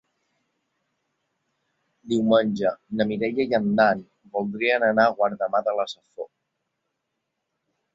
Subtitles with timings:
[2.15, 4.03] Diumenge na Mireia i en Dan
[4.41, 6.33] voldrien anar a Guardamar de la Safor.